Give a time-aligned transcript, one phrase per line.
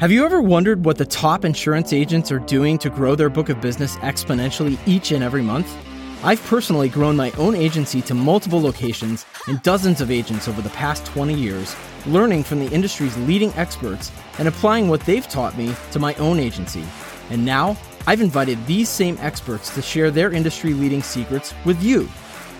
[0.00, 3.50] Have you ever wondered what the top insurance agents are doing to grow their book
[3.50, 5.76] of business exponentially each and every month?
[6.24, 10.70] I've personally grown my own agency to multiple locations and dozens of agents over the
[10.70, 11.76] past 20 years,
[12.06, 16.38] learning from the industry's leading experts and applying what they've taught me to my own
[16.40, 16.86] agency.
[17.28, 17.76] And now,
[18.06, 22.08] I've invited these same experts to share their industry leading secrets with you.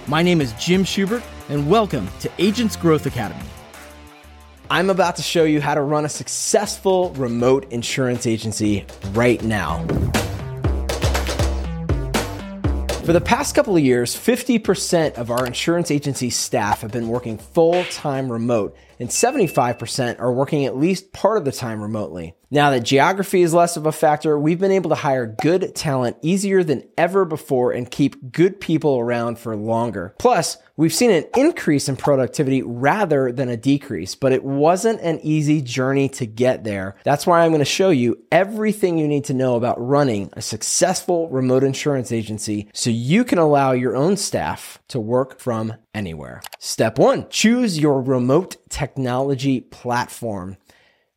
[0.08, 3.48] My name is Jim Schubert, and welcome to Agents Growth Academy.
[4.72, 9.84] I'm about to show you how to run a successful remote insurance agency right now.
[13.04, 17.38] For the past couple of years, 50% of our insurance agency staff have been working
[17.38, 22.36] full time remote, and 75% are working at least part of the time remotely.
[22.52, 26.18] Now that geography is less of a factor, we've been able to hire good talent
[26.22, 30.14] easier than ever before and keep good people around for longer.
[30.20, 35.20] Plus, we've seen an increase in productivity rather than a decrease, but it wasn't an
[35.22, 36.96] easy journey to get there.
[37.04, 40.40] That's why I'm going to show you everything you need to know about running a
[40.40, 46.40] successful remote insurance agency so you can allow your own staff to work from anywhere.
[46.58, 50.56] Step one, choose your remote technology platform.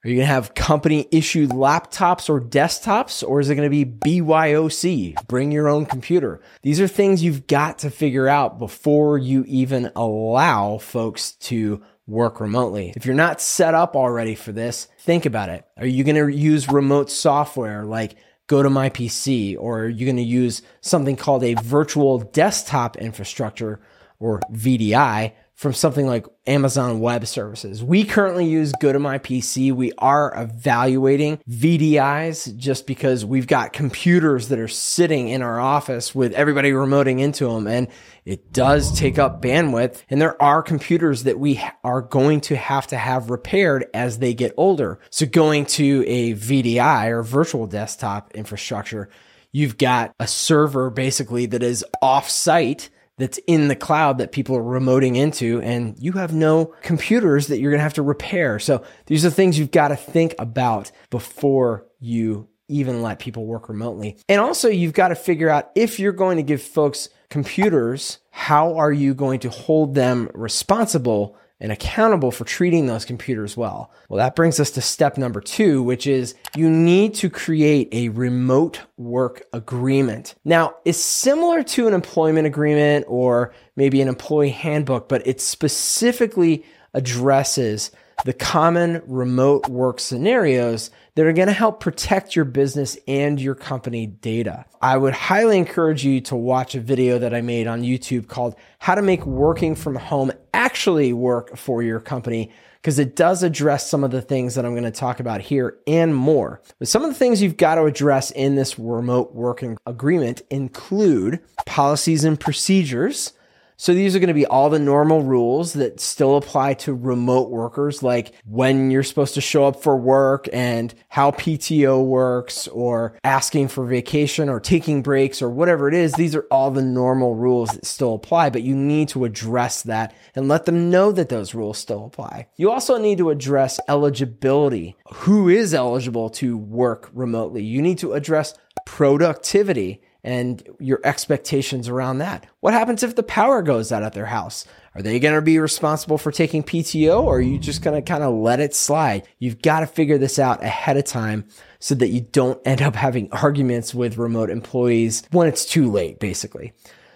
[0.03, 3.85] Are you going to have company issued laptops or desktops, or is it going to
[3.85, 6.41] be BYOC, bring your own computer?
[6.61, 12.41] These are things you've got to figure out before you even allow folks to work
[12.41, 12.91] remotely.
[12.97, 15.65] If you're not set up already for this, think about it.
[15.77, 18.17] Are you going to use remote software like
[18.49, 23.79] GoToMyPC, or are you going to use something called a virtual desktop infrastructure
[24.19, 25.31] or VDI
[25.63, 27.81] from something like Amazon Web Services.
[27.81, 29.71] We currently use GoToMyPC.
[29.71, 36.13] We are evaluating VDIs just because we've got computers that are sitting in our office
[36.13, 37.87] with everybody remoting into them and
[38.25, 42.85] it does take up bandwidth and there are computers that we are going to have
[42.87, 44.99] to have repaired as they get older.
[45.11, 49.07] So going to a VDI or virtual desktop infrastructure,
[49.53, 54.55] you've got a server basically that is off site that's in the cloud that people
[54.55, 58.59] are remoting into and you have no computers that you're going to have to repair.
[58.59, 63.69] So these are things you've got to think about before you even let people work
[63.69, 64.17] remotely.
[64.27, 68.75] And also you've got to figure out if you're going to give folks computers, how
[68.75, 73.89] are you going to hold them responsible and accountable for treating those computers well.
[74.09, 78.09] Well, that brings us to step number two, which is you need to create a
[78.09, 80.35] remote work agreement.
[80.43, 86.65] Now, it's similar to an employment agreement or maybe an employee handbook, but it specifically
[86.93, 87.91] addresses
[88.25, 93.55] the common remote work scenarios that are going to help protect your business and your
[93.55, 94.65] company data.
[94.81, 98.55] I would highly encourage you to watch a video that I made on YouTube called
[98.79, 102.51] How to Make Working from Home Actually Work for Your Company
[102.83, 105.77] because it does address some of the things that I'm going to talk about here
[105.87, 106.61] and more.
[106.79, 111.39] But some of the things you've got to address in this remote working agreement include
[111.65, 113.31] policies and procedures
[113.77, 117.49] so these are going to be all the normal rules that still apply to remote
[117.49, 123.17] workers, like when you're supposed to show up for work and how PTO works or
[123.23, 126.13] asking for vacation or taking breaks or whatever it is.
[126.13, 130.15] These are all the normal rules that still apply, but you need to address that
[130.35, 132.47] and let them know that those rules still apply.
[132.55, 134.95] You also need to address eligibility.
[135.13, 137.63] Who is eligible to work remotely?
[137.63, 138.53] You need to address
[138.85, 142.45] productivity and your expectations around that.
[142.61, 144.65] What happens if the power goes out at their house?
[144.95, 148.07] Are they going to be responsible for taking PTO or are you just going to
[148.07, 149.27] kind of let it slide?
[149.39, 151.45] You've got to figure this out ahead of time
[151.79, 156.19] so that you don't end up having arguments with remote employees when it's too late,
[156.19, 156.73] basically.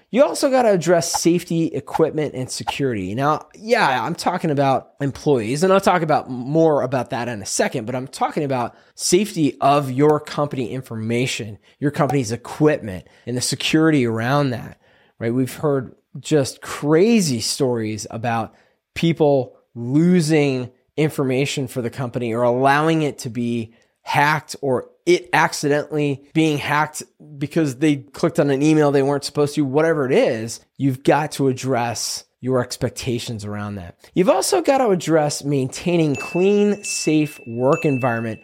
[0.09, 3.13] You also got to address safety, equipment, and security.
[3.13, 7.45] Now, yeah, I'm talking about employees, and I'll talk about more about that in a
[7.45, 13.41] second, but I'm talking about safety of your company information, your company's equipment, and the
[13.41, 14.79] security around that,
[15.19, 15.33] right?
[15.33, 18.55] We've heard just crazy stories about
[18.95, 23.73] people losing information for the company or allowing it to be
[24.07, 27.03] hacked or it accidentally being hacked
[27.37, 31.33] because they clicked on an email they weren't supposed to, whatever it is, you've got
[31.33, 33.97] to address your expectations around that.
[34.13, 38.39] You've also got to address maintaining clean, safe work environment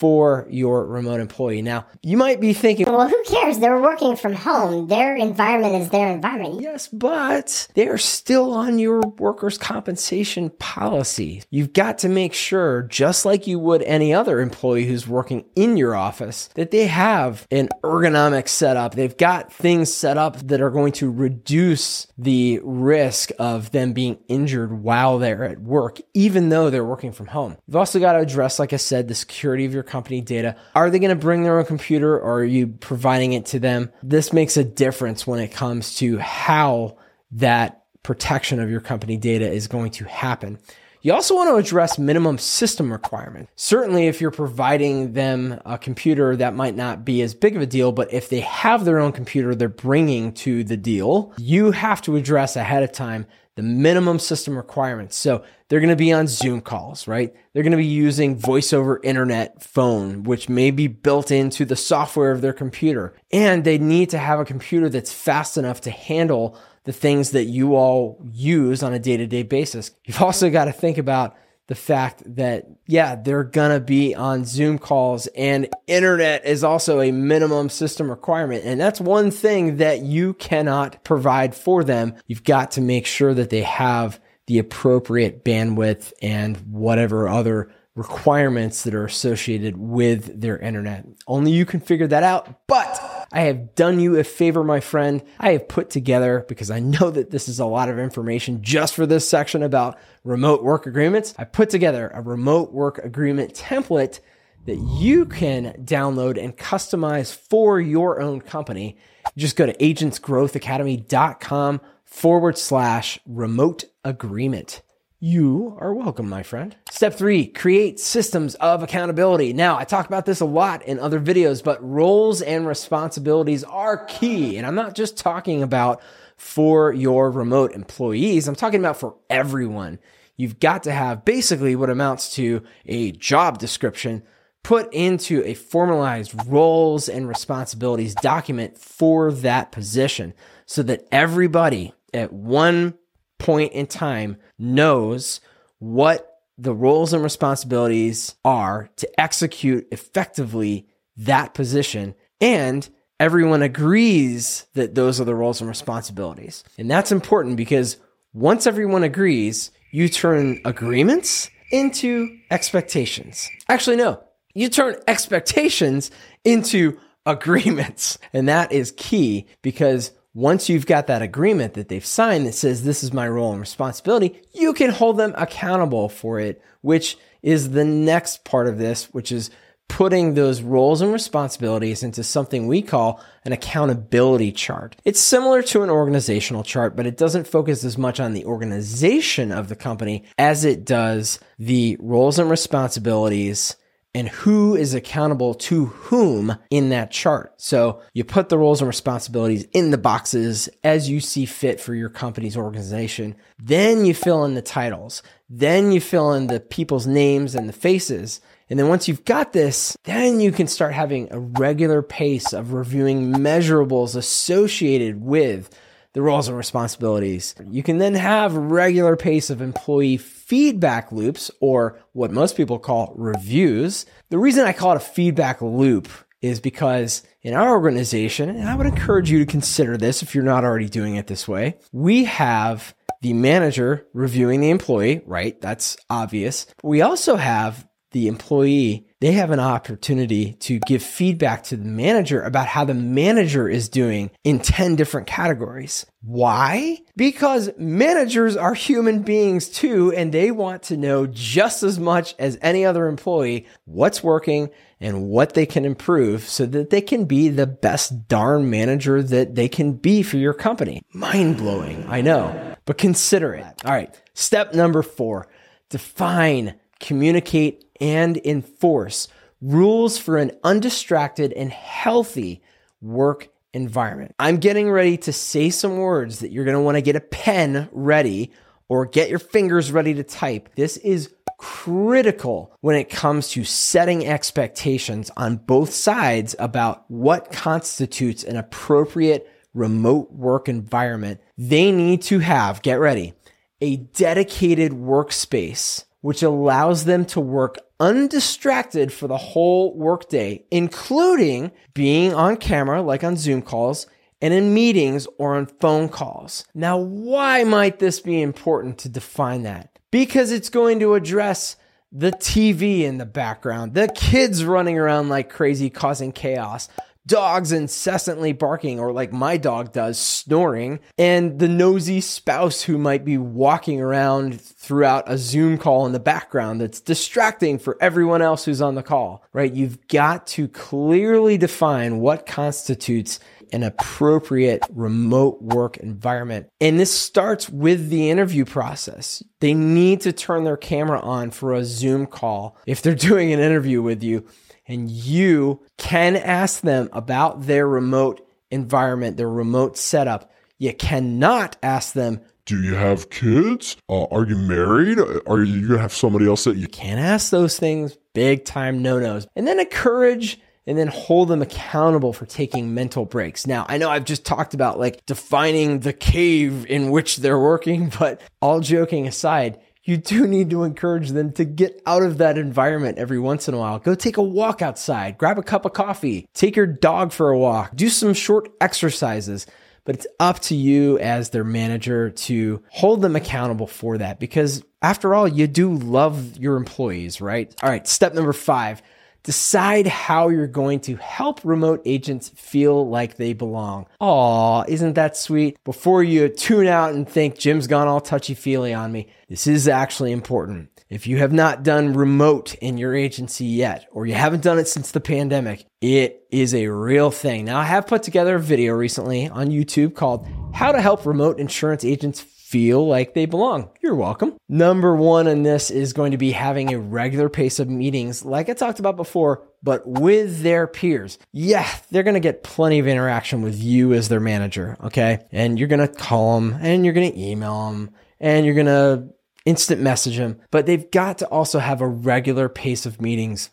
[0.00, 1.60] for your remote employee.
[1.60, 3.58] Now, you might be thinking, well, who cares?
[3.58, 4.88] They're working from home.
[4.88, 6.62] Their environment is their environment.
[6.62, 11.42] Yes, but they are still on your workers' compensation policy.
[11.50, 15.76] You've got to make sure, just like you would any other employee who's working in
[15.76, 18.94] your office, that they have an ergonomic setup.
[18.94, 24.18] They've got things set up that are going to reduce the risk of them being
[24.28, 27.58] injured while they're at work, even though they're working from home.
[27.66, 30.56] You've also got to address, like I said, the security of your company data.
[30.74, 33.90] Are they going to bring their own computer or are you providing it to them?
[34.02, 36.96] This makes a difference when it comes to how
[37.32, 40.58] that protection of your company data is going to happen.
[41.02, 43.50] You also want to address minimum system requirements.
[43.56, 47.66] Certainly, if you're providing them a computer, that might not be as big of a
[47.66, 52.02] deal, but if they have their own computer they're bringing to the deal, you have
[52.02, 55.16] to address ahead of time the minimum system requirements.
[55.16, 57.34] So they're going to be on Zoom calls, right?
[57.52, 61.76] They're going to be using voice over internet phone, which may be built into the
[61.76, 63.14] software of their computer.
[63.32, 67.44] And they need to have a computer that's fast enough to handle the things that
[67.44, 69.90] you all use on a day to day basis.
[70.04, 71.36] You've also got to think about
[71.70, 77.00] the fact that, yeah, they're going to be on Zoom calls and internet is also
[77.00, 78.64] a minimum system requirement.
[78.64, 82.16] And that's one thing that you cannot provide for them.
[82.26, 88.82] You've got to make sure that they have the appropriate bandwidth and whatever other requirements
[88.82, 91.06] that are associated with their internet.
[91.28, 93.00] Only you can figure that out, but
[93.32, 95.22] I have done you a favor, my friend.
[95.38, 98.94] I have put together, because I know that this is a lot of information just
[98.94, 101.34] for this section about remote work agreements.
[101.38, 104.18] I put together a remote work agreement template
[104.66, 108.98] that you can download and customize for your own company.
[109.36, 114.82] Just go to agentsgrowthacademy.com forward slash remote agreement.
[115.22, 116.74] You are welcome, my friend.
[116.90, 119.52] Step three, create systems of accountability.
[119.52, 124.06] Now, I talk about this a lot in other videos, but roles and responsibilities are
[124.06, 124.56] key.
[124.56, 126.00] And I'm not just talking about
[126.38, 129.98] for your remote employees, I'm talking about for everyone.
[130.38, 134.22] You've got to have basically what amounts to a job description
[134.62, 140.32] put into a formalized roles and responsibilities document for that position
[140.64, 142.94] so that everybody at one
[143.40, 145.40] point in time knows
[145.78, 152.88] what the roles and responsibilities are to execute effectively that position and
[153.18, 156.64] everyone agrees that those are the roles and responsibilities.
[156.78, 157.98] And that's important because
[158.32, 163.48] once everyone agrees, you turn agreements into expectations.
[163.68, 164.22] Actually, no,
[164.54, 166.10] you turn expectations
[166.44, 168.18] into agreements.
[168.32, 172.84] And that is key because once you've got that agreement that they've signed that says
[172.84, 177.70] this is my role and responsibility, you can hold them accountable for it, which is
[177.70, 179.50] the next part of this, which is
[179.88, 184.94] putting those roles and responsibilities into something we call an accountability chart.
[185.04, 189.50] It's similar to an organizational chart, but it doesn't focus as much on the organization
[189.50, 193.74] of the company as it does the roles and responsibilities
[194.14, 197.52] and who is accountable to whom in that chart.
[197.58, 201.94] So you put the roles and responsibilities in the boxes as you see fit for
[201.94, 203.36] your company's organization.
[203.58, 205.22] Then you fill in the titles.
[205.48, 208.40] Then you fill in the people's names and the faces.
[208.68, 212.72] And then once you've got this, then you can start having a regular pace of
[212.72, 215.70] reviewing measurables associated with
[216.12, 217.54] the roles and responsibilities.
[217.68, 223.14] You can then have regular pace of employee feedback loops or what most people call
[223.16, 224.06] reviews.
[224.30, 226.08] The reason I call it a feedback loop
[226.40, 230.42] is because in our organization, and I would encourage you to consider this if you're
[230.42, 235.60] not already doing it this way, we have the manager reviewing the employee, right?
[235.60, 236.66] That's obvious.
[236.82, 242.42] We also have the employee, they have an opportunity to give feedback to the manager
[242.42, 246.06] about how the manager is doing in 10 different categories.
[246.22, 246.98] Why?
[247.16, 252.58] Because managers are human beings too, and they want to know just as much as
[252.62, 257.48] any other employee what's working and what they can improve so that they can be
[257.48, 261.02] the best darn manager that they can be for your company.
[261.12, 263.66] Mind blowing, I know, but consider it.
[263.84, 264.14] All right.
[264.34, 265.48] Step number four,
[265.88, 269.28] define, communicate, and enforce
[269.60, 272.62] rules for an undistracted and healthy
[273.00, 274.34] work environment.
[274.38, 277.20] I'm getting ready to say some words that you're going to want to get a
[277.20, 278.52] pen ready
[278.88, 280.70] or get your fingers ready to type.
[280.74, 288.42] This is critical when it comes to setting expectations on both sides about what constitutes
[288.42, 291.40] an appropriate remote work environment.
[291.56, 293.34] They need to have, get ready,
[293.80, 302.34] a dedicated workspace which allows them to work undistracted for the whole workday, including being
[302.34, 304.06] on camera, like on Zoom calls,
[304.42, 306.64] and in meetings or on phone calls.
[306.74, 309.98] Now, why might this be important to define that?
[310.10, 311.76] Because it's going to address
[312.12, 316.88] the TV in the background, the kids running around like crazy, causing chaos,
[317.26, 323.24] dogs incessantly barking, or like my dog does, snoring, and the nosy spouse who might
[323.24, 328.64] be walking around throughout a Zoom call in the background that's distracting for everyone else
[328.64, 329.72] who's on the call, right?
[329.72, 333.38] You've got to clearly define what constitutes
[333.72, 336.68] an appropriate remote work environment.
[336.80, 339.42] And this starts with the interview process.
[339.60, 343.60] They need to turn their camera on for a Zoom call if they're doing an
[343.60, 344.46] interview with you.
[344.90, 350.50] And you can ask them about their remote environment, their remote setup.
[350.78, 353.96] You cannot ask them, do you have kids?
[354.08, 355.20] Uh, are you married?
[355.46, 358.16] Are you gonna have somebody else that you can't ask those things?
[358.34, 359.46] Big time no nos.
[359.54, 363.64] And then encourage and then hold them accountable for taking mental breaks.
[363.64, 368.10] Now, I know I've just talked about like defining the cave in which they're working,
[368.18, 369.78] but all joking aside,
[370.10, 373.74] you do need to encourage them to get out of that environment every once in
[373.74, 374.00] a while.
[374.00, 377.58] Go take a walk outside, grab a cup of coffee, take your dog for a
[377.58, 379.66] walk, do some short exercises.
[380.04, 384.82] But it's up to you as their manager to hold them accountable for that because
[385.00, 387.72] after all, you do love your employees, right?
[387.80, 389.02] All right, step number five
[389.42, 394.06] Decide how you're going to help remote agents feel like they belong.
[394.20, 395.78] Aw, isn't that sweet?
[395.84, 399.88] Before you tune out and think Jim's gone all touchy feely on me, this is
[399.88, 400.90] actually important.
[401.08, 404.86] If you have not done remote in your agency yet, or you haven't done it
[404.86, 407.64] since the pandemic, it is a real thing.
[407.64, 411.58] Now, I have put together a video recently on YouTube called How to Help Remote
[411.58, 412.40] Insurance Agents
[412.70, 413.90] feel like they belong.
[414.00, 414.56] You're welcome.
[414.68, 418.68] Number one in this is going to be having a regular pace of meetings, like
[418.68, 421.36] I talked about before, but with their peers.
[421.52, 424.96] Yeah, they're going to get plenty of interaction with you as their manager.
[425.02, 425.40] Okay.
[425.50, 428.86] And you're going to call them and you're going to email them and you're going
[428.86, 429.34] to
[429.64, 433.70] instant message them, but they've got to also have a regular pace of meetings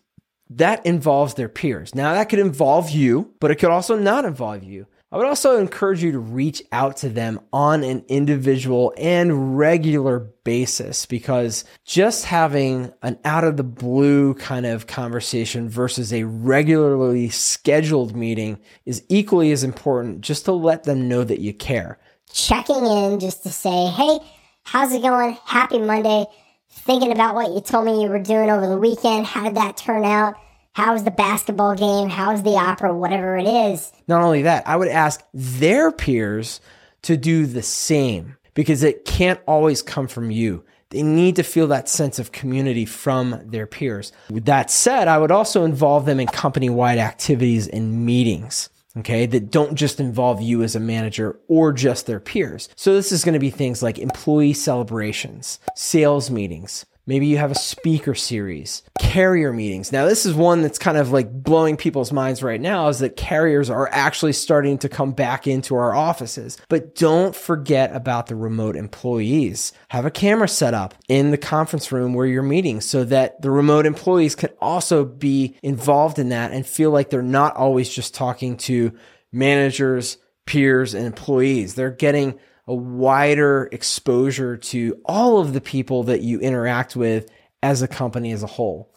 [0.49, 1.93] that involves their peers.
[1.93, 4.87] Now, that could involve you, but it could also not involve you.
[5.09, 10.19] I would also encourage you to reach out to them on an individual and regular
[10.43, 17.29] basis because just having an out of the blue kind of conversation versus a regularly
[17.29, 21.99] scheduled meeting is equally as important just to let them know that you care.
[22.33, 24.19] Checking in just to say, hey,
[24.63, 25.37] how's it going?
[25.45, 26.25] Happy Monday.
[26.69, 29.25] Thinking about what you told me you were doing over the weekend.
[29.25, 30.35] How did that turn out?
[30.77, 32.07] How's the basketball game?
[32.07, 32.95] How's the opera?
[32.95, 33.91] Whatever it is.
[34.07, 36.61] Not only that, I would ask their peers
[37.01, 40.63] to do the same because it can't always come from you.
[40.91, 44.11] They need to feel that sense of community from their peers.
[44.29, 48.69] With that said, I would also involve them in company wide activities and meetings.
[48.97, 49.25] Okay.
[49.25, 52.69] That don't just involve you as a manager or just their peers.
[52.75, 57.51] So this is going to be things like employee celebrations, sales meetings, Maybe you have
[57.51, 59.93] a speaker series, carrier meetings.
[59.93, 63.15] Now, this is one that's kind of like blowing people's minds right now is that
[63.15, 66.57] carriers are actually starting to come back into our offices.
[66.67, 69.71] But don't forget about the remote employees.
[69.87, 73.51] Have a camera set up in the conference room where you're meeting so that the
[73.51, 78.13] remote employees can also be involved in that and feel like they're not always just
[78.13, 78.91] talking to
[79.31, 81.75] managers, peers, and employees.
[81.75, 87.29] They're getting a wider exposure to all of the people that you interact with
[87.63, 88.93] as a company as a whole.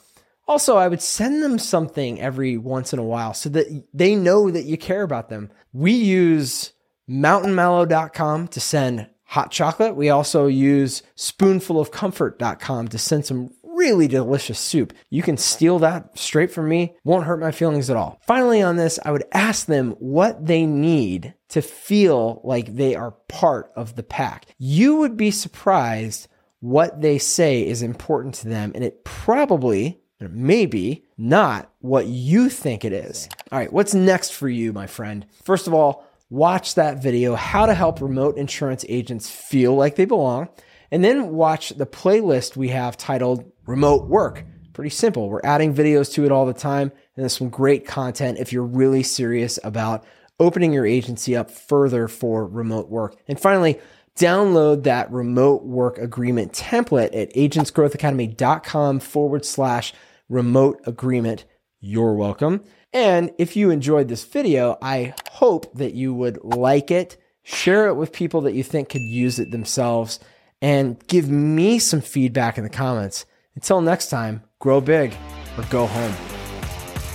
[0.48, 4.50] Also, I would send them something every once in a while so that they know
[4.50, 5.50] that you care about them.
[5.72, 6.72] We use
[7.08, 9.94] mountainmallow.com to send hot chocolate.
[9.94, 14.92] We also use spoonfulofcomfort.com to send some really delicious soup.
[15.08, 18.20] You can steal that straight from me, won't hurt my feelings at all.
[18.26, 23.12] Finally, on this, I would ask them what they need to feel like they are
[23.26, 24.44] part of the pack.
[24.58, 26.28] You would be surprised
[26.60, 32.84] what they say is important to them, and it probably, maybe, not what you think
[32.84, 33.30] it is.
[33.50, 35.24] All right, what's next for you, my friend?
[35.42, 40.04] First of all, watch that video, How to Help Remote Insurance Agents Feel Like They
[40.04, 40.50] Belong,
[40.90, 44.44] and then watch the playlist we have titled remote work.
[44.72, 45.28] Pretty simple.
[45.28, 48.62] We're adding videos to it all the time, and there's some great content if you're
[48.62, 50.04] really serious about
[50.38, 53.16] opening your agency up further for remote work.
[53.28, 53.78] And finally,
[54.16, 59.92] download that remote work agreement template at agentsgrowthacademy.com forward slash
[60.28, 61.44] remote agreement.
[61.80, 62.64] You're welcome.
[62.92, 67.94] And if you enjoyed this video, I hope that you would like it, share it
[67.94, 70.18] with people that you think could use it themselves,
[70.60, 73.26] and give me some feedback in the comments.
[73.54, 75.14] Until next time, grow big
[75.56, 76.12] or go home.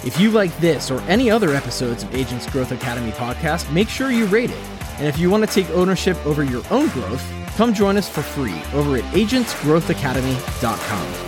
[0.05, 4.11] If you like this or any other episodes of Agents Growth Academy podcast, make sure
[4.11, 4.57] you rate it.
[4.97, 7.25] And if you want to take ownership over your own growth,
[7.55, 11.24] come join us for free over at agentsgrowthacademy.com.